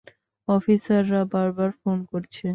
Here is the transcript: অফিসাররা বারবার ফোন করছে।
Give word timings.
অফিসাররা 0.47 1.21
বারবার 1.33 1.69
ফোন 1.79 1.97
করছে। 2.11 2.45